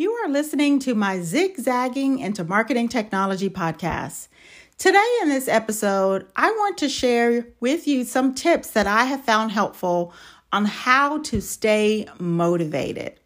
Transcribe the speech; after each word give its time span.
You 0.00 0.12
are 0.12 0.28
listening 0.28 0.78
to 0.80 0.94
my 0.94 1.18
Zigzagging 1.18 2.20
into 2.20 2.44
Marketing 2.44 2.86
Technology 2.86 3.50
podcast. 3.50 4.28
Today, 4.76 5.18
in 5.22 5.28
this 5.28 5.48
episode, 5.48 6.24
I 6.36 6.52
want 6.52 6.78
to 6.78 6.88
share 6.88 7.48
with 7.58 7.88
you 7.88 8.04
some 8.04 8.32
tips 8.32 8.70
that 8.70 8.86
I 8.86 9.06
have 9.06 9.24
found 9.24 9.50
helpful 9.50 10.12
on 10.52 10.66
how 10.66 11.18
to 11.22 11.40
stay 11.40 12.06
motivated. 12.20 13.18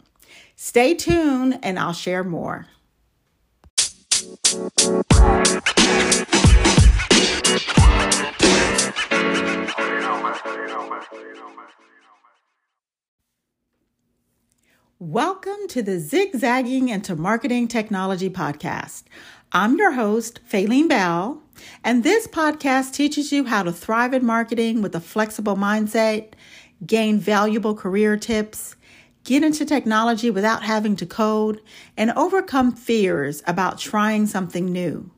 Stay 0.57 0.95
tuned, 0.95 1.59
and 1.63 1.79
I'll 1.79 1.93
share 1.93 2.25
more. 2.25 2.65
Welcome 15.13 15.69
to 15.69 15.83
the 15.83 15.99
Zigzagging 15.99 16.89
into 16.89 17.15
Marketing 17.15 17.69
Technology 17.69 18.31
podcast. 18.31 19.03
I'm 19.53 19.77
your 19.77 19.93
host, 19.93 20.41
Faylene 20.51 20.89
Bell, 20.89 21.43
and 21.85 22.03
this 22.03 22.27
podcast 22.27 22.95
teaches 22.95 23.31
you 23.31 23.45
how 23.45 23.63
to 23.63 23.73
thrive 23.73 24.15
in 24.15 24.25
marketing 24.25 24.81
with 24.81 24.95
a 24.95 25.01
flexible 25.01 25.55
mindset, 25.55 26.33
gain 26.87 27.19
valuable 27.19 27.75
career 27.75 28.17
tips, 28.17 28.75
get 29.25 29.45
into 29.45 29.67
technology 29.67 30.31
without 30.31 30.63
having 30.63 30.97
to 30.97 31.05
code, 31.05 31.61
and 31.95 32.11
overcome 32.13 32.73
fears 32.73 33.43
about 33.47 33.79
trying 33.79 34.27
something 34.27 34.65
new. 34.65 35.11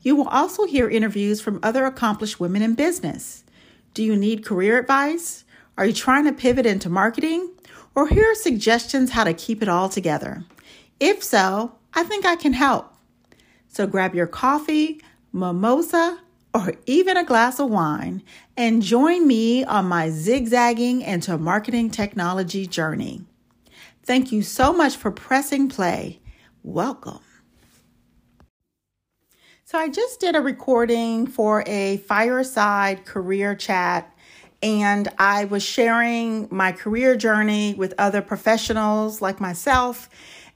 You 0.00 0.16
will 0.16 0.28
also 0.28 0.64
hear 0.64 0.88
interviews 0.88 1.42
from 1.42 1.60
other 1.62 1.84
accomplished 1.84 2.40
women 2.40 2.62
in 2.62 2.74
business. 2.74 3.44
Do 3.92 4.02
you 4.02 4.16
need 4.16 4.46
career 4.46 4.78
advice? 4.78 5.44
Are 5.76 5.84
you 5.84 5.92
trying 5.92 6.24
to 6.24 6.32
pivot 6.32 6.64
into 6.64 6.88
marketing? 6.88 7.51
Or 7.94 8.08
here 8.08 8.30
are 8.30 8.34
suggestions 8.34 9.10
how 9.10 9.24
to 9.24 9.34
keep 9.34 9.62
it 9.62 9.68
all 9.68 9.88
together. 9.88 10.44
If 10.98 11.22
so, 11.22 11.76
I 11.94 12.04
think 12.04 12.24
I 12.24 12.36
can 12.36 12.54
help. 12.54 12.94
So 13.68 13.86
grab 13.86 14.14
your 14.14 14.26
coffee, 14.26 15.00
mimosa, 15.32 16.18
or 16.54 16.74
even 16.86 17.16
a 17.16 17.24
glass 17.24 17.58
of 17.58 17.70
wine 17.70 18.22
and 18.56 18.82
join 18.82 19.26
me 19.26 19.64
on 19.64 19.86
my 19.86 20.10
zigzagging 20.10 21.00
into 21.02 21.38
marketing 21.38 21.90
technology 21.90 22.66
journey. 22.66 23.24
Thank 24.04 24.32
you 24.32 24.42
so 24.42 24.72
much 24.72 24.96
for 24.96 25.10
pressing 25.10 25.68
play. 25.68 26.20
Welcome. 26.62 27.20
So, 29.64 29.78
I 29.78 29.88
just 29.88 30.20
did 30.20 30.36
a 30.36 30.40
recording 30.42 31.26
for 31.26 31.64
a 31.66 31.96
fireside 31.98 33.06
career 33.06 33.54
chat 33.54 34.11
and 34.62 35.08
I 35.18 35.44
was 35.46 35.62
sharing 35.62 36.48
my 36.50 36.72
career 36.72 37.16
journey 37.16 37.74
with 37.74 37.94
other 37.98 38.22
professionals 38.22 39.20
like 39.20 39.40
myself. 39.40 40.08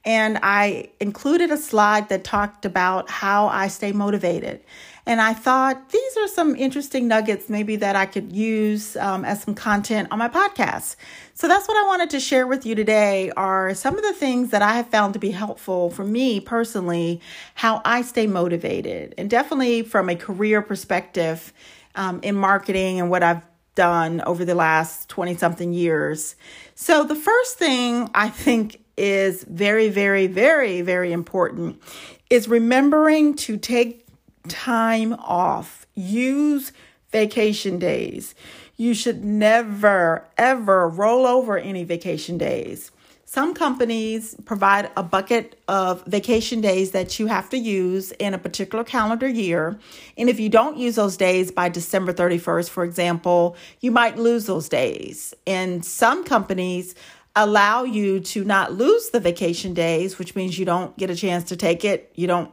And 0.04 0.38
I 0.40 0.90
included 1.00 1.50
a 1.50 1.56
slide 1.56 2.08
that 2.10 2.22
talked 2.22 2.64
about 2.64 3.10
how 3.10 3.48
I 3.48 3.66
stay 3.66 3.90
motivated. 3.90 4.62
And 5.04 5.20
I 5.20 5.34
thought 5.34 5.90
these 5.90 6.16
are 6.16 6.28
some 6.28 6.54
interesting 6.54 7.08
nuggets, 7.08 7.48
maybe 7.48 7.74
that 7.76 7.96
I 7.96 8.06
could 8.06 8.32
use 8.32 8.96
um, 8.96 9.24
as 9.24 9.42
some 9.42 9.54
content 9.54 10.08
on 10.12 10.20
my 10.20 10.28
podcast. 10.28 10.94
So 11.34 11.48
that's 11.48 11.66
what 11.66 11.76
I 11.76 11.86
wanted 11.86 12.10
to 12.10 12.20
share 12.20 12.46
with 12.46 12.64
you 12.64 12.76
today 12.76 13.32
are 13.36 13.74
some 13.74 13.96
of 13.96 14.04
the 14.04 14.12
things 14.12 14.50
that 14.50 14.62
I 14.62 14.74
have 14.74 14.88
found 14.88 15.14
to 15.14 15.20
be 15.20 15.30
helpful 15.32 15.90
for 15.90 16.04
me 16.04 16.38
personally, 16.38 17.20
how 17.54 17.82
I 17.84 18.02
stay 18.02 18.28
motivated, 18.28 19.14
and 19.18 19.28
definitely 19.28 19.82
from 19.82 20.08
a 20.08 20.16
career 20.16 20.62
perspective 20.62 21.52
um, 21.96 22.20
in 22.22 22.36
marketing 22.36 23.00
and 23.00 23.10
what 23.10 23.22
I've 23.22 23.42
done 23.76 24.20
over 24.22 24.44
the 24.44 24.56
last 24.56 25.08
20 25.08 25.36
something 25.36 25.72
years. 25.72 26.34
So, 26.74 27.04
the 27.04 27.14
first 27.14 27.56
thing 27.56 28.10
I 28.12 28.28
think 28.28 28.82
is 28.96 29.44
very, 29.44 29.88
very, 29.88 30.26
very, 30.26 30.80
very 30.80 31.12
important 31.12 31.80
is 32.28 32.48
remembering 32.48 33.34
to 33.34 33.56
take 33.56 34.06
time 34.48 35.12
off, 35.14 35.86
use 35.94 36.72
vacation 37.12 37.78
days. 37.78 38.34
You 38.76 38.94
should 38.94 39.24
never, 39.24 40.26
ever 40.36 40.88
roll 40.88 41.26
over 41.26 41.56
any 41.56 41.84
vacation 41.84 42.36
days. 42.36 42.90
Some 43.28 43.54
companies 43.54 44.36
provide 44.44 44.88
a 44.96 45.02
bucket 45.02 45.60
of 45.66 46.04
vacation 46.06 46.60
days 46.60 46.92
that 46.92 47.18
you 47.18 47.26
have 47.26 47.50
to 47.50 47.58
use 47.58 48.12
in 48.12 48.34
a 48.34 48.38
particular 48.38 48.84
calendar 48.84 49.26
year. 49.26 49.80
And 50.16 50.28
if 50.28 50.38
you 50.38 50.48
don't 50.48 50.76
use 50.76 50.94
those 50.94 51.16
days 51.16 51.50
by 51.50 51.68
December 51.68 52.12
31st, 52.12 52.70
for 52.70 52.84
example, 52.84 53.56
you 53.80 53.90
might 53.90 54.16
lose 54.16 54.46
those 54.46 54.68
days. 54.68 55.34
And 55.44 55.84
some 55.84 56.22
companies 56.22 56.94
allow 57.34 57.82
you 57.82 58.20
to 58.20 58.44
not 58.44 58.72
lose 58.72 59.10
the 59.10 59.18
vacation 59.18 59.74
days, 59.74 60.20
which 60.20 60.36
means 60.36 60.56
you 60.56 60.64
don't 60.64 60.96
get 60.96 61.10
a 61.10 61.16
chance 61.16 61.48
to 61.48 61.56
take 61.56 61.84
it. 61.84 62.12
You 62.14 62.28
don't, 62.28 62.52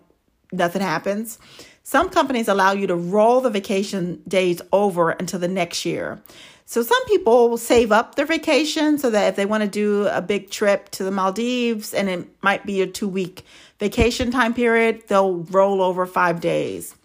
nothing 0.52 0.82
happens. 0.82 1.38
Some 1.86 2.10
companies 2.10 2.48
allow 2.48 2.72
you 2.72 2.88
to 2.88 2.96
roll 2.96 3.42
the 3.42 3.50
vacation 3.50 4.22
days 4.26 4.62
over 4.72 5.12
until 5.12 5.40
the 5.40 5.50
next 5.50 5.86
year. 5.86 6.22
So 6.66 6.82
some 6.82 7.06
people 7.06 7.58
save 7.58 7.92
up 7.92 8.16
their 8.16 8.26
vacation 8.26 8.98
so 8.98 9.10
that 9.10 9.28
if 9.28 9.36
they 9.36 9.46
want 9.46 9.64
to 9.64 9.70
do 9.70 10.08
a 10.08 10.22
big 10.22 10.50
trip 10.50 10.90
to 10.92 11.04
the 11.04 11.12
Maldives 11.12 11.94
and 11.94 12.10
it 12.10 12.28
might 12.42 12.66
be 12.66 12.82
a 12.82 12.88
two 12.88 13.08
week 13.08 13.46
vacation 13.80 14.32
time 14.32 14.54
period, 14.54 15.04
they'll 15.08 15.40
roll 15.40 15.82
over 15.82 16.06
five 16.06 16.40
days. 16.40 16.96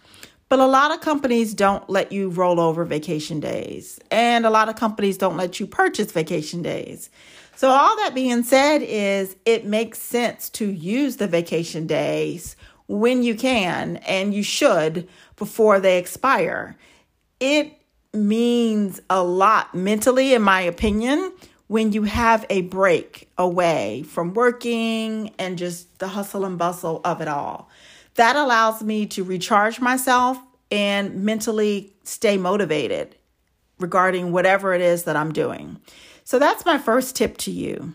But 0.49 0.61
a 0.61 0.67
lot 0.67 0.95
of 0.95 1.01
companies 1.01 1.55
don't 1.55 1.91
let 1.91 2.13
you 2.13 2.31
roll 2.31 2.59
over 2.59 2.85
vacation 2.85 3.39
days, 3.39 4.01
and 4.11 4.47
a 4.47 4.51
lot 4.51 4.71
of 4.71 4.77
companies 4.77 5.19
don't 5.19 5.37
let 5.37 5.61
you 5.61 5.67
purchase 5.67 6.11
vacation 6.11 6.63
days. 6.63 7.11
So, 7.55 7.69
all 7.69 7.95
that 7.97 8.15
being 8.15 8.45
said, 8.45 8.81
is 8.83 9.37
it 9.45 9.67
makes 9.67 9.99
sense 9.99 10.49
to 10.51 10.71
use 10.71 11.17
the 11.17 11.27
vacation 11.27 11.87
days 11.87 12.57
when 12.89 13.23
you 13.23 13.35
can, 13.35 13.97
and 13.99 14.35
you 14.35 14.43
should 14.43 15.09
before 15.37 15.79
they 15.79 15.99
expire. 15.99 16.77
It 17.39 17.75
means 18.13 19.01
a 19.09 19.23
lot 19.23 19.75
mentally, 19.75 20.35
in 20.35 20.43
my 20.43 20.63
opinion, 20.63 21.33
when 21.69 21.93
you 21.93 22.05
have 22.05 22.47
a 22.49 22.63
break 22.63 23.29
away 23.37 24.03
from 24.03 24.33
working 24.33 25.35
and 25.39 25.59
just 25.59 25.99
the 25.99 26.09
hustle 26.09 26.45
and 26.45 26.59
bustle 26.59 27.01
of 27.05 27.21
it 27.21 27.29
all. 27.29 27.69
That 28.15 28.37
allows 28.37 28.83
me 28.83 29.07
to 29.07 29.23
recharge 29.23 29.79
myself 29.79 30.39
and 30.71 31.23
mentally 31.25 31.93
stay 32.05 32.37
motivated 32.37 33.15
regarding 33.79 34.33
whatever 34.33 34.73
it 34.73 34.81
is 34.81 35.05
that 35.05 35.15
I'm 35.15 35.33
doing. 35.33 35.79
So 36.25 36.39
that's 36.39 36.65
my 36.65 36.79
first 36.79 37.15
tip 37.15 37.37
to 37.39 37.51
you. 37.51 37.95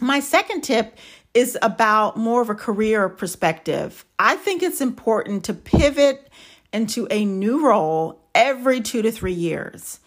My 0.00 0.20
second 0.20 0.62
tip 0.62 0.96
is 1.34 1.58
about 1.60 2.16
more 2.16 2.40
of 2.40 2.48
a 2.48 2.54
career 2.54 3.08
perspective. 3.08 4.04
I 4.18 4.36
think 4.36 4.62
it's 4.62 4.80
important 4.80 5.44
to 5.44 5.54
pivot 5.54 6.30
into 6.72 7.06
a 7.10 7.24
new 7.24 7.66
role 7.66 8.20
every 8.34 8.80
two 8.80 9.02
to 9.02 9.10
three 9.10 9.32
years. 9.32 10.00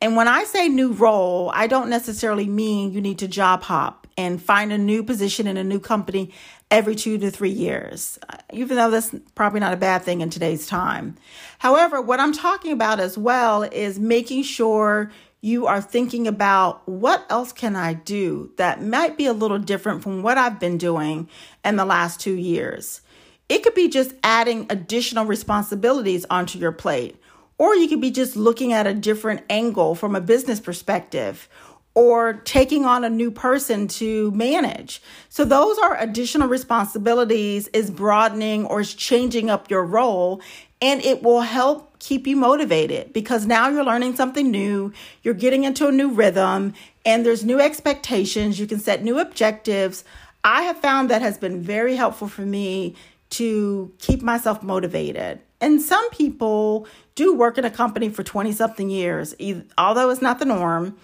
And 0.00 0.14
when 0.14 0.28
I 0.28 0.44
say 0.44 0.68
new 0.68 0.92
role, 0.92 1.50
I 1.52 1.66
don't 1.66 1.90
necessarily 1.90 2.46
mean 2.46 2.92
you 2.92 3.00
need 3.00 3.18
to 3.18 3.28
job 3.28 3.64
hop 3.64 4.06
and 4.16 4.40
find 4.40 4.72
a 4.72 4.78
new 4.78 5.02
position 5.02 5.48
in 5.48 5.56
a 5.56 5.64
new 5.64 5.80
company 5.80 6.32
every 6.70 6.94
two 6.94 7.18
to 7.18 7.30
three 7.30 7.50
years, 7.50 8.18
even 8.52 8.76
though 8.76 8.90
that's 8.90 9.14
probably 9.34 9.58
not 9.58 9.72
a 9.72 9.76
bad 9.76 10.02
thing 10.02 10.20
in 10.20 10.30
today's 10.30 10.66
time. 10.66 11.16
However, 11.58 12.00
what 12.00 12.20
I'm 12.20 12.32
talking 12.32 12.72
about 12.72 13.00
as 13.00 13.18
well 13.18 13.64
is 13.64 13.98
making 13.98 14.44
sure 14.44 15.10
you 15.40 15.66
are 15.66 15.80
thinking 15.80 16.26
about 16.26 16.88
what 16.88 17.24
else 17.30 17.52
can 17.52 17.76
I 17.76 17.94
do 17.94 18.52
that 18.56 18.82
might 18.82 19.16
be 19.16 19.26
a 19.26 19.32
little 19.32 19.58
different 19.58 20.02
from 20.02 20.22
what 20.22 20.38
I've 20.38 20.58
been 20.58 20.78
doing 20.78 21.28
in 21.64 21.76
the 21.76 21.84
last 21.84 22.20
two 22.20 22.34
years. 22.34 23.02
It 23.48 23.62
could 23.62 23.74
be 23.74 23.88
just 23.88 24.12
adding 24.22 24.66
additional 24.68 25.24
responsibilities 25.24 26.26
onto 26.28 26.58
your 26.58 26.72
plate 26.72 27.20
or 27.58 27.74
you 27.74 27.88
could 27.88 28.00
be 28.00 28.10
just 28.10 28.36
looking 28.36 28.72
at 28.72 28.86
a 28.86 28.94
different 28.94 29.42
angle 29.50 29.94
from 29.94 30.14
a 30.14 30.20
business 30.20 30.60
perspective 30.60 31.48
or 31.94 32.34
taking 32.44 32.84
on 32.84 33.02
a 33.02 33.10
new 33.10 33.30
person 33.30 33.88
to 33.88 34.30
manage. 34.30 35.02
So 35.28 35.44
those 35.44 35.78
are 35.78 35.98
additional 35.98 36.46
responsibilities 36.46 37.66
is 37.68 37.90
broadening 37.90 38.66
or 38.66 38.80
is 38.80 38.94
changing 38.94 39.50
up 39.50 39.68
your 39.68 39.84
role 39.84 40.40
and 40.80 41.04
it 41.04 41.22
will 41.22 41.40
help 41.40 41.98
keep 41.98 42.26
you 42.26 42.36
motivated 42.36 43.12
because 43.12 43.46
now 43.46 43.68
you're 43.68 43.84
learning 43.84 44.14
something 44.14 44.50
new, 44.50 44.92
you're 45.22 45.34
getting 45.34 45.64
into 45.64 45.88
a 45.88 45.92
new 45.92 46.10
rhythm 46.10 46.74
and 47.04 47.26
there's 47.26 47.44
new 47.44 47.60
expectations, 47.60 48.60
you 48.60 48.66
can 48.66 48.78
set 48.78 49.02
new 49.02 49.18
objectives. 49.18 50.04
I 50.44 50.62
have 50.62 50.78
found 50.78 51.10
that 51.10 51.22
has 51.22 51.38
been 51.38 51.60
very 51.60 51.96
helpful 51.96 52.28
for 52.28 52.42
me 52.42 52.94
to 53.30 53.92
keep 53.98 54.22
myself 54.22 54.62
motivated. 54.62 55.40
And 55.60 55.82
some 55.82 56.08
people 56.10 56.86
do 57.16 57.34
work 57.34 57.58
in 57.58 57.64
a 57.64 57.70
company 57.70 58.08
for 58.08 58.22
20 58.22 58.52
something 58.52 58.90
years, 58.90 59.34
although 59.76 60.10
it's 60.10 60.22
not 60.22 60.38
the 60.38 60.44
norm. 60.44 60.96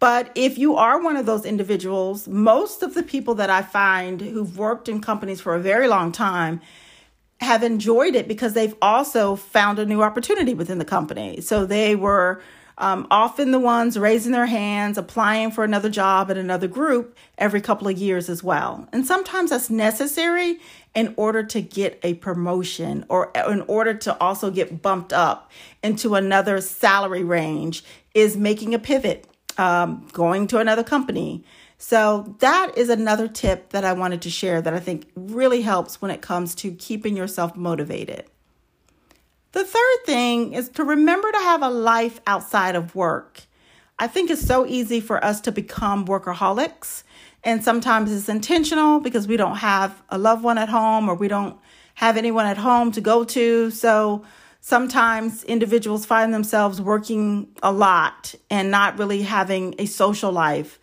But 0.00 0.32
if 0.34 0.58
you 0.58 0.76
are 0.76 1.00
one 1.00 1.16
of 1.16 1.26
those 1.26 1.44
individuals, 1.44 2.26
most 2.26 2.82
of 2.82 2.94
the 2.94 3.02
people 3.02 3.34
that 3.36 3.50
I 3.50 3.62
find 3.62 4.20
who've 4.20 4.58
worked 4.58 4.88
in 4.88 5.00
companies 5.00 5.40
for 5.40 5.54
a 5.54 5.60
very 5.60 5.86
long 5.86 6.10
time 6.10 6.60
have 7.40 7.62
enjoyed 7.62 8.14
it 8.14 8.28
because 8.28 8.52
they've 8.52 8.74
also 8.82 9.34
found 9.34 9.78
a 9.78 9.86
new 9.86 10.02
opportunity 10.02 10.54
within 10.54 10.78
the 10.78 10.84
company. 10.84 11.40
So 11.40 11.64
they 11.64 11.96
were 11.96 12.42
um, 12.76 13.06
often 13.10 13.50
the 13.50 13.58
ones 13.58 13.98
raising 13.98 14.32
their 14.32 14.46
hands, 14.46 14.96
applying 14.96 15.50
for 15.50 15.64
another 15.64 15.90
job 15.90 16.30
at 16.30 16.38
another 16.38 16.66
group 16.66 17.16
every 17.36 17.60
couple 17.60 17.88
of 17.88 17.98
years 17.98 18.28
as 18.28 18.42
well. 18.42 18.88
And 18.92 19.06
sometimes 19.06 19.50
that's 19.50 19.70
necessary 19.70 20.58
in 20.94 21.14
order 21.16 21.42
to 21.44 21.60
get 21.60 22.00
a 22.02 22.14
promotion 22.14 23.04
or 23.08 23.30
in 23.34 23.62
order 23.62 23.94
to 23.94 24.18
also 24.18 24.50
get 24.50 24.82
bumped 24.82 25.12
up 25.12 25.50
into 25.82 26.14
another 26.14 26.60
salary 26.60 27.22
range 27.22 27.84
is 28.14 28.36
making 28.36 28.74
a 28.74 28.78
pivot, 28.78 29.26
um, 29.58 30.08
going 30.12 30.46
to 30.48 30.58
another 30.58 30.82
company. 30.82 31.44
So, 31.82 32.36
that 32.40 32.76
is 32.76 32.90
another 32.90 33.26
tip 33.26 33.70
that 33.70 33.86
I 33.86 33.94
wanted 33.94 34.20
to 34.22 34.30
share 34.30 34.60
that 34.60 34.74
I 34.74 34.80
think 34.80 35.10
really 35.16 35.62
helps 35.62 36.02
when 36.02 36.10
it 36.10 36.20
comes 36.20 36.54
to 36.56 36.72
keeping 36.72 37.16
yourself 37.16 37.56
motivated. 37.56 38.26
The 39.52 39.64
third 39.64 40.04
thing 40.04 40.52
is 40.52 40.68
to 40.70 40.84
remember 40.84 41.32
to 41.32 41.38
have 41.38 41.62
a 41.62 41.70
life 41.70 42.20
outside 42.26 42.76
of 42.76 42.94
work. 42.94 43.44
I 43.98 44.08
think 44.08 44.28
it's 44.28 44.46
so 44.46 44.66
easy 44.66 45.00
for 45.00 45.24
us 45.24 45.40
to 45.40 45.52
become 45.52 46.04
workaholics, 46.04 47.02
and 47.42 47.64
sometimes 47.64 48.12
it's 48.12 48.28
intentional 48.28 49.00
because 49.00 49.26
we 49.26 49.38
don't 49.38 49.56
have 49.56 50.02
a 50.10 50.18
loved 50.18 50.44
one 50.44 50.58
at 50.58 50.68
home 50.68 51.08
or 51.08 51.14
we 51.14 51.28
don't 51.28 51.58
have 51.94 52.18
anyone 52.18 52.44
at 52.44 52.58
home 52.58 52.92
to 52.92 53.00
go 53.00 53.24
to. 53.24 53.70
So 53.70 54.22
sometimes 54.60 55.44
individuals 55.44 56.04
find 56.04 56.34
themselves 56.34 56.78
working 56.78 57.48
a 57.62 57.72
lot 57.72 58.34
and 58.50 58.70
not 58.70 58.98
really 58.98 59.22
having 59.22 59.74
a 59.78 59.86
social 59.86 60.30
life 60.30 60.78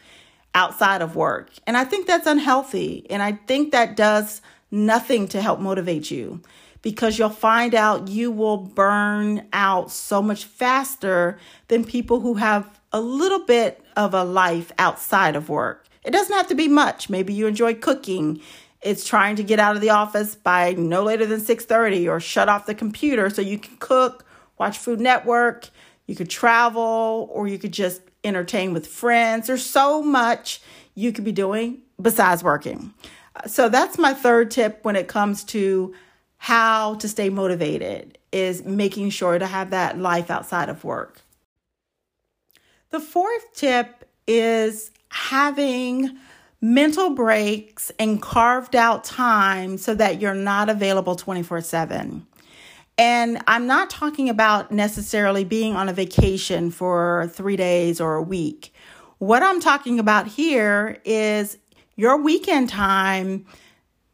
outside 0.58 1.04
of 1.04 1.16
work. 1.16 1.52
And 1.68 1.78
I 1.78 1.84
think 1.84 2.08
that's 2.08 2.26
unhealthy. 2.26 3.06
And 3.12 3.22
I 3.22 3.34
think 3.34 3.72
that 3.72 3.96
does 3.96 4.42
nothing 4.72 5.28
to 5.28 5.40
help 5.40 5.60
motivate 5.60 6.10
you 6.10 6.42
because 6.82 7.20
you'll 7.20 7.30
find 7.30 7.76
out 7.76 8.08
you 8.08 8.32
will 8.32 8.58
burn 8.58 9.48
out 9.54 9.92
so 9.92 10.20
much 10.20 10.46
faster 10.46 11.38
than 11.68 11.86
people 11.86 12.22
who 12.22 12.34
have 12.34 12.80
a 12.92 13.00
little 13.00 13.46
bit 13.46 13.84
of 13.96 14.16
a 14.16 14.24
life 14.24 14.72
outside 14.80 15.36
of 15.36 15.48
work. 15.48 15.86
It 16.04 16.10
doesn't 16.10 16.36
have 16.36 16.48
to 16.48 16.56
be 16.56 16.68
much. 16.68 17.08
Maybe 17.08 17.34
you 17.34 17.46
enjoy 17.46 17.76
cooking. 17.76 18.42
It's 18.82 19.06
trying 19.06 19.36
to 19.36 19.44
get 19.44 19.60
out 19.60 19.76
of 19.76 19.82
the 19.82 19.92
office 19.92 20.34
by 20.34 20.74
no 20.74 21.04
later 21.04 21.28
than 21.28 21.40
6:30 21.40 22.10
or 22.10 22.20
shut 22.20 22.50
off 22.50 22.66
the 22.66 22.74
computer 22.74 23.30
so 23.30 23.44
you 23.44 23.60
can 23.60 23.78
cook, 23.78 24.26
watch 24.58 24.80
Food 24.80 25.00
Network, 25.00 25.70
you 26.08 26.16
could 26.16 26.32
travel 26.32 27.30
or 27.32 27.48
you 27.48 27.60
could 27.60 27.74
just 27.74 28.02
entertain 28.28 28.74
with 28.74 28.88
friends. 28.88 29.48
There's 29.48 29.66
so 29.66 30.02
much 30.02 30.62
you 30.96 31.12
could 31.12 31.24
be 31.24 31.32
doing 31.32 31.80
besides 32.02 32.44
working. 32.44 32.94
So 33.46 33.70
that's 33.70 33.98
my 33.98 34.14
third 34.14 34.52
tip 34.52 34.80
when 34.84 34.96
it 34.96 35.08
comes 35.08 35.44
to 35.46 35.94
how 36.38 36.96
to 36.96 37.08
stay 37.08 37.30
motivated 37.30 38.18
is 38.32 38.64
making 38.64 39.10
sure 39.10 39.40
to 39.40 39.46
have 39.46 39.72
that 39.72 39.98
life 39.98 40.30
outside 40.30 40.70
of 40.70 40.84
work. 40.84 41.22
The 42.90 43.00
fourth 43.00 43.54
tip 43.54 44.08
is 44.28 44.92
having 45.10 46.18
mental 46.62 47.12
breaks 47.12 47.92
and 48.00 48.22
carved 48.22 48.76
out 48.76 49.04
time 49.04 49.78
so 49.78 49.94
that 49.96 50.20
you're 50.22 50.34
not 50.34 50.70
available 50.70 51.16
24 51.16 51.62
7. 51.62 52.26
And 52.98 53.42
I'm 53.48 53.68
not 53.68 53.90
talking 53.90 54.30
about 54.30 54.72
necessarily 54.72 55.44
being 55.44 55.76
on 55.76 55.88
a 55.88 55.94
vacation 55.94 56.72
for 56.72 57.30
three 57.34 57.56
days 57.56 58.02
or 58.02 58.16
a 58.16 58.22
week. 58.22 58.74
What 59.20 59.44
I'm 59.44 59.60
talking 59.60 60.00
about 60.00 60.28
here 60.28 61.00
is 61.06 61.58
your 61.96 62.18
weekend 62.18 62.70
time 62.70 63.46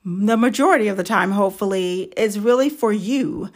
the 0.05 0.37
majority 0.37 0.87
of 0.89 0.97
the 0.97 1.03
time, 1.03 1.31
hopefully, 1.31 2.11
is 2.17 2.39
really 2.39 2.69
for 2.69 2.91
you. 2.91 3.49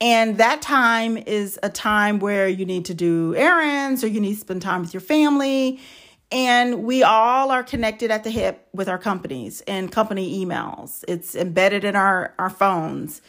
And 0.00 0.38
that 0.38 0.62
time 0.62 1.18
is 1.18 1.58
a 1.62 1.68
time 1.68 2.20
where 2.20 2.48
you 2.48 2.64
need 2.64 2.86
to 2.86 2.94
do 2.94 3.34
errands 3.36 4.02
or 4.02 4.06
you 4.06 4.20
need 4.20 4.34
to 4.34 4.40
spend 4.40 4.62
time 4.62 4.80
with 4.80 4.94
your 4.94 5.02
family. 5.02 5.78
And 6.32 6.84
we 6.84 7.02
all 7.02 7.50
are 7.50 7.62
connected 7.62 8.10
at 8.10 8.24
the 8.24 8.30
hip 8.30 8.66
with 8.72 8.88
our 8.88 8.98
companies 8.98 9.60
and 9.62 9.92
company 9.92 10.42
emails. 10.42 11.04
It's 11.06 11.34
embedded 11.34 11.84
in 11.84 11.96
our, 11.96 12.34
our 12.38 12.50
phones. 12.50 13.20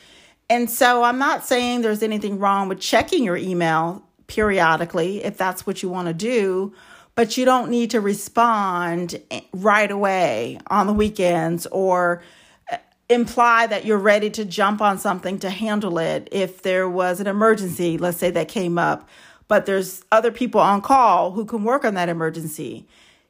And 0.52 0.70
so 0.70 1.04
I'm 1.04 1.18
not 1.18 1.46
saying 1.46 1.82
there's 1.82 2.04
anything 2.04 2.38
wrong 2.38 2.68
with 2.68 2.82
checking 2.82 3.24
your 3.24 3.38
email 3.38 4.04
periodically 4.28 5.24
if 5.24 5.38
that's 5.38 5.66
what 5.66 5.82
you 5.82 5.88
want 5.88 6.10
to 6.10 6.14
do, 6.14 6.74
but 7.16 7.38
you 7.38 7.46
don't 7.46 7.72
need 7.72 7.92
to 7.92 8.02
respond 8.02 9.22
eh, 9.32 9.40
right 9.54 9.90
away 9.90 10.60
on 10.68 10.88
the 10.88 10.94
weekends 10.94 11.68
or 11.68 12.22
eh, 12.70 12.78
imply 13.08 13.66
that 13.66 13.86
you're 13.86 13.98
ready 13.98 14.30
to 14.30 14.44
jump 14.44 14.82
on 14.82 15.00
something 15.00 15.40
to 15.40 15.50
handle 15.50 15.98
it 15.98 16.28
if 16.34 16.64
there 16.64 16.90
was 16.90 17.22
an 17.22 17.28
emergency, 17.28 17.98
let's 17.98 18.18
say 18.18 18.30
that 18.30 18.50
came 18.50 18.78
up, 18.78 19.08
but 19.48 19.66
there's 19.66 20.04
other 20.12 20.32
people 20.32 20.60
on 20.60 20.82
call 20.82 21.32
who 21.32 21.46
can 21.46 21.64
work 21.64 21.86
on 21.86 21.94
that 21.94 22.10
emergency. 22.10 22.86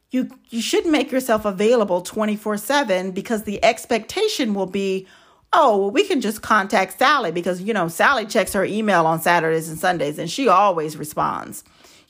You 0.10 0.32
you 0.50 0.60
should 0.60 0.88
make 0.88 1.12
yourself 1.12 1.46
available 1.46 2.02
24/7 2.02 3.14
because 3.14 3.44
the 3.44 3.64
expectation 3.64 4.56
will 4.56 4.66
be, 4.66 5.06
"Oh, 5.54 5.78
well 5.78 5.92
we 5.92 6.06
can 6.06 6.22
just 6.22 6.42
contact 6.42 6.98
Sally 6.98 7.32
because 7.32 7.62
you 7.62 7.74
know, 7.74 7.88
Sally 7.88 8.26
checks 8.26 8.54
her 8.54 8.66
email 8.66 9.06
on 9.06 9.22
Saturdays 9.22 9.70
and 9.70 9.78
Sundays 9.78 10.18
and 10.20 10.30
she 10.30 10.48
always 10.48 10.98
responds." 10.98 11.64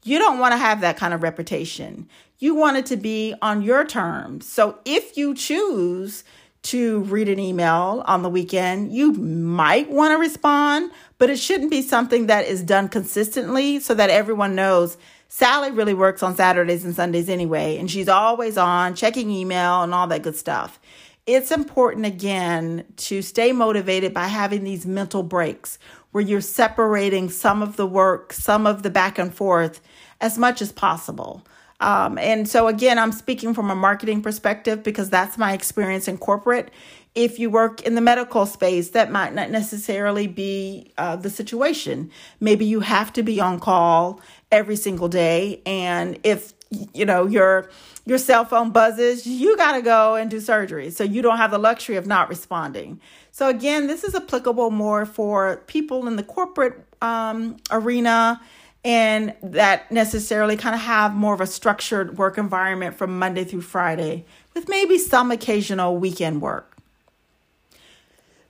You 0.04 0.18
don't 0.18 0.40
want 0.40 0.54
to 0.54 0.58
have 0.58 0.82
that 0.82 0.98
kind 0.98 1.14
of 1.14 1.22
reputation. 1.22 2.08
You 2.40 2.56
want 2.56 2.78
it 2.78 2.88
to 2.88 2.98
be 2.98 3.36
on 3.42 3.62
your 3.62 3.86
terms. 3.86 4.48
So 4.48 4.80
if 4.84 5.16
you 5.16 5.36
choose 5.36 6.24
to 6.64 7.02
read 7.02 7.30
an 7.30 7.40
email 7.40 8.04
on 8.06 8.24
the 8.24 8.30
weekend, 8.30 8.92
you 8.92 9.14
might 9.14 9.90
want 9.90 10.12
to 10.12 10.18
respond, 10.18 10.92
but 11.18 11.30
it 11.30 11.38
shouldn't 11.38 11.72
be 11.72 11.82
something 11.82 12.28
that 12.28 12.46
is 12.46 12.64
done 12.64 12.88
consistently 12.88 13.80
so 13.80 13.94
that 13.94 14.10
everyone 14.10 14.56
knows 14.56 14.98
Sally 15.28 15.72
really 15.72 15.94
works 15.94 16.22
on 16.22 16.36
Saturdays 16.36 16.84
and 16.84 16.94
Sundays 16.94 17.30
anyway, 17.30 17.78
and 17.78 17.90
she's 17.90 18.10
always 18.10 18.58
on 18.58 18.96
checking 18.96 19.32
email 19.32 19.82
and 19.82 19.94
all 19.94 20.06
that 20.08 20.24
good 20.24 20.36
stuff. 20.36 20.80
It's 21.28 21.52
important 21.52 22.06
again 22.06 22.86
to 22.98 23.22
stay 23.22 23.52
motivated 23.52 24.14
by 24.14 24.28
having 24.28 24.64
these 24.64 24.86
mental 24.86 25.22
breaks 25.22 25.78
where 26.12 26.24
you're 26.24 26.42
separating 26.42 27.30
some 27.30 27.62
of 27.62 27.78
the 27.78 27.86
work, 27.86 28.34
some 28.34 28.66
of 28.66 28.84
the 28.84 28.90
back 28.90 29.20
and 29.20 29.34
forth 29.34 29.82
as 30.20 30.38
much 30.38 30.62
as 30.62 30.72
possible. 30.72 31.46
Um, 31.80 32.18
and 32.18 32.48
so, 32.48 32.68
again, 32.68 33.00
I'm 33.00 33.12
speaking 33.12 33.54
from 33.54 33.72
a 33.72 33.76
marketing 33.76 34.22
perspective 34.22 34.84
because 34.84 35.10
that's 35.10 35.38
my 35.38 35.54
experience 35.54 36.08
in 36.08 36.18
corporate. 36.18 36.70
If 37.16 37.40
you 37.40 37.50
work 37.50 37.82
in 37.82 37.96
the 37.96 38.02
medical 38.02 38.46
space, 38.46 38.90
that 38.90 39.12
might 39.12 39.34
not 39.34 39.50
necessarily 39.50 40.28
be 40.28 40.94
uh, 40.98 41.16
the 41.16 41.30
situation. 41.30 42.12
Maybe 42.40 42.66
you 42.66 42.82
have 42.82 43.12
to 43.14 43.24
be 43.24 43.40
on 43.42 43.60
call 43.60 44.22
every 44.52 44.76
single 44.76 45.08
day. 45.08 45.62
And 45.66 46.20
if 46.24 46.54
you 46.94 47.06
know 47.06 47.26
your 47.28 47.70
your 48.06 48.18
cell 48.18 48.46
phone 48.46 48.72
buzzes 48.72 49.28
you 49.28 49.56
got 49.58 49.74
to 49.74 49.82
go 49.82 50.16
and 50.16 50.32
do 50.32 50.40
surgery 50.40 50.90
so 50.90 51.04
you 51.04 51.22
don't 51.22 51.38
have 51.38 51.52
the 51.52 51.58
luxury 51.58 51.96
of 51.96 52.08
not 52.08 52.30
responding 52.30 53.00
so 53.32 53.48
again 53.48 53.88
this 53.88 54.04
is 54.04 54.16
applicable 54.16 54.72
more 54.72 55.06
for 55.06 55.58
people 55.68 56.08
in 56.08 56.16
the 56.16 56.24
corporate 56.24 56.86
um, 57.02 57.58
arena 57.72 58.40
and 58.84 59.34
that 59.44 59.92
necessarily 59.92 60.58
kind 60.58 60.74
of 60.74 60.82
have 60.82 61.14
more 61.14 61.34
of 61.34 61.42
a 61.42 61.48
structured 61.48 62.18
work 62.18 62.38
environment 62.38 62.96
from 62.96 63.20
Monday 63.20 63.44
through 63.44 63.62
Friday 63.62 64.26
with 64.54 64.68
maybe 64.68 64.98
some 64.98 65.30
occasional 65.32 65.98
weekend 65.98 66.42
work. 66.42 66.78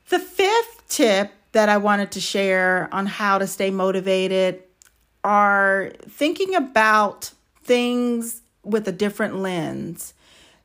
The 0.09 0.19
fifth 0.19 0.87
tip 0.87 1.31
that 1.51 1.67
I 1.67 1.77
wanted 1.77 2.11
to 2.11 2.21
share 2.21 2.87
on 2.93 3.05
how 3.05 3.37
to 3.39 3.47
stay 3.47 3.71
motivated 3.71 4.63
are 5.23 5.91
thinking 6.07 6.55
about 6.55 7.31
things 7.63 8.41
with 8.63 8.87
a 8.87 8.91
different 8.91 9.37
lens. 9.37 10.13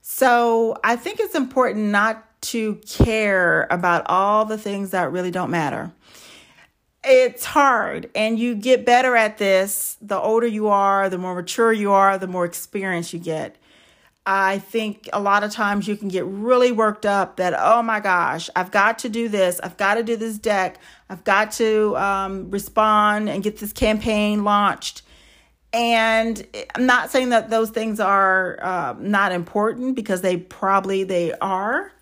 So 0.03 0.79
I 0.85 0.97
think 0.97 1.19
it's 1.21 1.35
important 1.35 1.87
not 1.87 2.23
to 2.43 2.77
care 2.87 3.67
about 3.71 4.05
all 4.07 4.45
the 4.45 4.59
things 4.59 4.91
that 4.91 5.11
really 5.11 5.31
don't 5.31 5.51
matter. 5.51 5.93
It's 7.03 7.45
hard 7.45 8.11
and 8.15 8.39
you 8.39 8.55
get 8.55 8.85
better 8.85 9.17
at 9.17 9.39
this 9.39 9.97
the 10.01 10.19
older 10.19 10.47
you 10.47 10.69
are 10.69 11.09
the 11.09 11.19
more 11.19 11.35
mature 11.35 11.73
you 11.73 11.93
are 11.93 12.19
the 12.19 12.27
more 12.27 12.45
experience 12.45 13.13
you 13.13 13.19
get. 13.19 13.57
I 14.27 14.59
think 14.59 15.09
a 15.13 15.21
lot 15.21 15.45
of 15.45 15.53
times 15.53 15.87
you 15.87 15.97
can 15.97 16.09
get 16.09 16.25
really 16.25 16.73
worked 16.73 17.07
up 17.07 17.37
that 17.37 17.55
oh 17.57 17.81
my 17.81 18.01
gosh 18.01 18.51
i've 18.57 18.73
got 18.73 18.99
to 19.01 19.09
do 19.09 19.29
this 19.29 19.61
i've 19.61 19.77
got 19.77 19.95
to 19.95 20.03
do 20.03 20.17
this 20.17 20.37
deck 20.37 20.81
i've 21.09 21.23
got 21.23 21.53
to 21.53 21.97
um, 21.97 22.51
respond 22.51 23.29
and 23.29 23.45
get 23.45 23.59
this 23.59 23.73
campaign 23.73 24.43
launched 24.43 25.03
and 25.77 26.47
i'm 26.75 26.87
not 26.87 27.11
saying 27.11 27.29
that 27.29 27.51
those 27.51 27.71
things 27.71 28.01
are 28.01 28.59
uh, 28.63 28.95
not 28.99 29.31
important 29.31 29.95
because 29.95 30.23
they 30.23 30.37
probably 30.37 31.05
they 31.05 31.33
are 31.35 31.93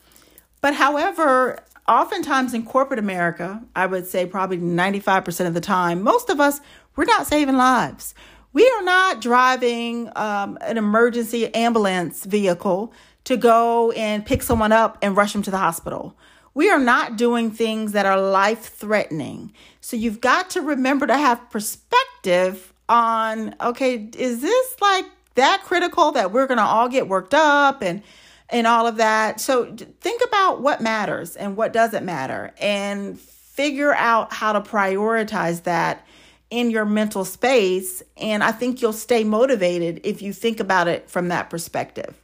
but 0.61 0.75
however 0.75 1.59
oftentimes 1.88 2.54
in 2.54 2.64
corporate 2.64 2.99
America, 2.99 3.62
I 3.76 3.87
would 3.87 4.07
say 4.07 4.26
probably 4.26 4.59
95% 4.59 5.47
of 5.47 5.54
the 5.54 5.61
time, 5.61 6.02
most 6.02 6.31
of 6.31 6.40
us, 6.40 6.61
we're 6.97 7.04
not 7.04 7.26
saving 7.26 7.57
lives. 7.57 8.14
We 8.52 8.66
are 8.69 8.83
not 8.83 9.21
driving 9.21 10.11
um, 10.16 10.59
an 10.61 10.78
emergency 10.78 11.52
ambulance 11.54 12.25
vehicle 12.25 12.93
to 13.25 13.37
go 13.37 13.90
and 13.93 14.25
pick 14.25 14.43
someone 14.43 14.71
up 14.71 14.99
and 15.02 15.16
rush 15.16 15.33
them 15.33 15.43
to 15.43 15.50
the 15.50 15.59
hospital. 15.59 16.16
We 16.54 16.71
are 16.71 16.78
not 16.78 17.16
doing 17.16 17.50
things 17.50 17.93
that 17.93 18.07
are 18.07 18.21
life 18.21 18.66
threatening. 18.66 19.52
So 19.81 19.97
you've 19.97 20.21
got 20.21 20.50
to 20.50 20.62
remember 20.62 21.07
to 21.07 21.19
have 21.19 21.50
perspective 21.50 22.73
on 22.88 23.55
okay, 23.61 24.09
is 24.17 24.41
this 24.41 24.76
like 24.81 25.07
that 25.35 25.62
critical 25.64 26.12
that 26.12 26.33
we're 26.33 26.47
going 26.47 26.59
to 26.59 26.64
all 26.64 26.88
get 26.88 27.09
worked 27.09 27.35
up 27.35 27.83
and 27.83 28.03
and 28.50 28.67
all 28.67 28.87
of 28.87 28.97
that. 28.97 29.41
So 29.41 29.75
think 30.00 30.23
about 30.25 30.61
what 30.61 30.81
matters 30.81 31.35
and 31.35 31.57
what 31.57 31.73
doesn't 31.73 32.05
matter 32.05 32.53
and 32.59 33.19
figure 33.19 33.95
out 33.95 34.33
how 34.33 34.53
to 34.53 34.61
prioritize 34.61 35.62
that 35.62 36.07
in 36.50 36.71
your 36.71 36.85
mental 36.85 37.25
space 37.25 38.03
and 38.17 38.45
I 38.45 38.53
think 38.53 38.83
you'll 38.83 38.93
stay 38.93 39.25
motivated 39.25 40.00
if 40.05 40.23
you 40.23 40.33
think 40.33 40.61
about 40.61 40.88
it 40.88 41.11
from 41.11 41.29
that 41.29 41.50
perspective. 41.50 42.14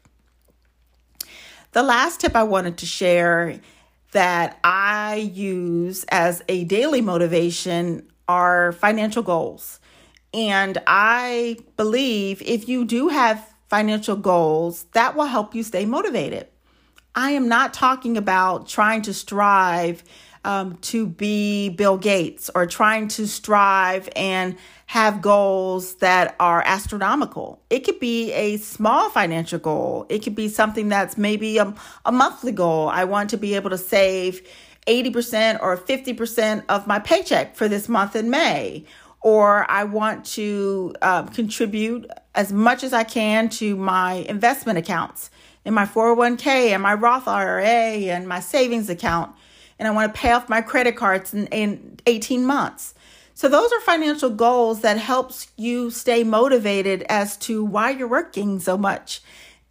The 1.73 1.83
last 1.83 2.21
tip 2.21 2.37
I 2.37 2.43
wanted 2.43 2.79
to 2.79 2.87
share 2.87 3.61
that 4.13 4.59
I 4.63 5.31
use 5.33 6.05
as 6.11 6.43
a 6.49 6.65
daily 6.65 7.01
motivation 7.01 8.09
are 8.29 8.73
financial 8.73 9.23
goals. 9.23 9.80
And 10.33 10.79
I 10.87 11.59
believe 11.77 12.43
if 12.43 12.69
you 12.69 12.85
do 12.85 13.09
have 13.09 13.55
financial 13.69 14.17
goals, 14.17 14.85
that 14.93 15.17
will 15.17 15.27
help 15.27 15.55
you 15.55 15.63
stay 15.63 15.85
motivated. 15.85 16.49
I 17.15 17.33
am 17.33 17.49
not 17.49 17.75
talking 17.75 18.17
about 18.17 18.69
trying 18.69 19.03
to 19.03 19.15
strive 19.15 20.05
um, 20.45 20.77
to 20.79 21.07
be 21.07 21.69
Bill 21.69 21.99
Gates 21.99 22.51
or 22.55 22.67
trying 22.67 23.09
to 23.09 23.27
strive 23.27 24.09
and 24.17 24.57
have 24.87 25.21
goals 25.21 25.97
that 25.97 26.35
are 26.41 26.63
astronomical. 26.65 27.61
It 27.69 27.81
could 27.81 28.01
be 28.01 28.33
a 28.33 28.57
small 28.57 29.11
financial 29.11 29.59
goal, 29.59 30.07
it 30.09 30.21
could 30.21 30.35
be 30.35 30.49
something 30.49 30.89
that's 30.89 31.19
maybe 31.19 31.59
a, 31.59 31.75
a 32.07 32.13
monthly 32.13 32.53
goal. 32.53 32.89
I 32.89 33.05
want 33.05 33.31
to 33.31 33.37
be 33.37 33.55
able 33.55 33.71
to 33.71 33.79
save 33.79 34.47
80% 34.87 35.59
or 35.61 35.77
50% 35.77 36.65
of 36.69 36.87
my 36.87 36.99
paycheck 36.99 37.55
for 37.55 37.69
this 37.69 37.89
month 37.89 38.17
in 38.17 38.31
May 38.31 38.87
or 39.23 39.71
I 39.71 39.85
want 39.85 40.25
to 40.27 40.95
uh, 41.03 41.25
contribute 41.25 42.11
as 42.35 42.53
much 42.53 42.83
as 42.83 42.93
I 42.93 43.05
can 43.05 43.49
to 43.51 43.77
my 43.77 44.15
investment 44.29 44.79
accounts 44.79 45.31
in 45.65 45.75
my 45.75 45.85
401k 45.85 46.71
and 46.71 46.83
my 46.83 46.95
Roth 46.95 47.29
IRA 47.29 47.65
and 47.65 48.27
my 48.27 48.41
savings 48.41 48.89
account. 48.89 49.35
And 49.79 49.87
I 49.87 49.91
want 49.91 50.15
to 50.15 50.21
pay 50.21 50.33
off 50.33 50.49
my 50.49 50.61
credit 50.61 50.97
cards 50.97 51.35
in, 51.35 51.47
in 51.49 51.99
18 52.07 52.45
months. 52.45 52.95
So 53.35 53.49
those 53.49 53.73
are 53.73 53.81
financial 53.81 54.31
goals 54.31 54.83
that 54.83 54.99
helps 54.99 55.49
you 55.57 55.91
stay 55.91 56.25
motivated 56.25 57.05
as 57.09 57.37
to 57.39 57.65
why 57.65 57.91
you're 57.91 58.09
working 58.09 58.61
so 58.61 58.77
much. 58.77 59.23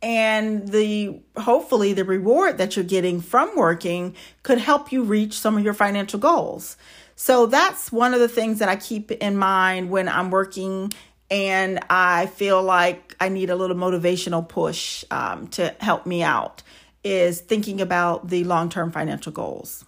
And 0.01 0.69
the 0.69 1.19
hopefully 1.37 1.93
the 1.93 2.05
reward 2.05 2.57
that 2.57 2.75
you're 2.75 2.85
getting 2.85 3.21
from 3.21 3.55
working 3.55 4.15
could 4.43 4.59
help 4.59 4.91
you 4.91 5.03
reach 5.03 5.33
some 5.39 5.57
of 5.57 5.63
your 5.63 5.73
financial 5.73 6.19
goals. 6.19 6.77
So 7.21 7.47
that's 7.47 7.91
one 7.91 8.13
of 8.13 8.21
the 8.21 8.29
things 8.29 8.59
that 8.59 8.69
I 8.69 8.77
keep 8.77 9.11
in 9.11 9.35
mind 9.35 9.89
when 9.89 10.07
I'm 10.07 10.31
working 10.31 10.93
and 11.29 11.79
I 11.89 12.27
feel 12.27 12.63
like 12.63 13.13
I 13.19 13.27
need 13.27 13.49
a 13.49 13.57
little 13.57 13.75
motivational 13.75 14.47
push 14.47 15.03
um, 15.11 15.49
to 15.49 15.75
help 15.81 16.05
me 16.05 16.23
out 16.23 16.63
is 17.03 17.41
thinking 17.41 17.81
about 17.81 18.29
the 18.29 18.45
long 18.45 18.69
term 18.69 18.93
financial 18.93 19.33
goals. 19.33 19.83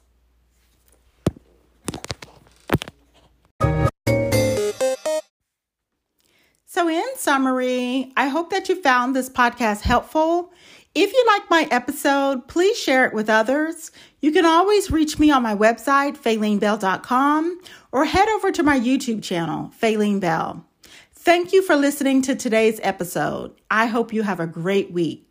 So, 6.65 6.89
in 6.89 7.15
summary, 7.15 8.11
I 8.17 8.27
hope 8.27 8.49
that 8.49 8.67
you 8.67 8.81
found 8.81 9.15
this 9.15 9.29
podcast 9.29 9.81
helpful. 9.81 10.51
If 10.93 11.13
you 11.13 11.23
like 11.25 11.49
my 11.49 11.67
episode, 11.71 12.49
please 12.49 12.77
share 12.77 13.05
it 13.05 13.13
with 13.13 13.29
others. 13.29 13.91
You 14.19 14.33
can 14.33 14.45
always 14.45 14.91
reach 14.91 15.17
me 15.17 15.31
on 15.31 15.41
my 15.41 15.55
website, 15.55 16.17
FayleneBell.com, 16.17 17.61
or 17.93 18.03
head 18.03 18.27
over 18.27 18.51
to 18.51 18.61
my 18.61 18.77
YouTube 18.77 19.23
channel, 19.23 19.71
Faylene 19.81 20.19
Bell. 20.19 20.65
Thank 21.13 21.53
you 21.53 21.61
for 21.61 21.77
listening 21.77 22.21
to 22.23 22.35
today's 22.35 22.81
episode. 22.83 23.53
I 23.69 23.85
hope 23.85 24.11
you 24.11 24.23
have 24.23 24.41
a 24.41 24.47
great 24.47 24.91
week. 24.91 25.25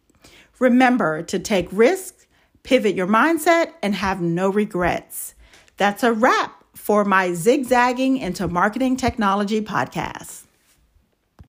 Remember 0.60 1.22
to 1.24 1.38
take 1.38 1.68
risks, 1.72 2.26
pivot 2.62 2.94
your 2.94 3.06
mindset, 3.06 3.72
and 3.82 3.94
have 3.94 4.22
no 4.22 4.48
regrets. 4.48 5.34
That's 5.76 6.02
a 6.02 6.14
wrap 6.14 6.64
for 6.74 7.04
my 7.04 7.34
Zigzagging 7.34 8.16
into 8.16 8.48
Marketing 8.48 8.96
Technology 8.96 9.60
podcast. 9.60 10.44